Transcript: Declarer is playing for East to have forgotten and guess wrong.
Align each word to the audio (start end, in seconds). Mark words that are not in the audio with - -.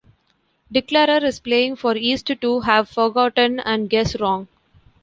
Declarer 0.71 1.23
is 1.23 1.39
playing 1.39 1.75
for 1.75 1.95
East 1.95 2.25
to 2.41 2.59
have 2.61 2.89
forgotten 2.89 3.59
and 3.59 3.87
guess 3.87 4.19
wrong. 4.19 4.47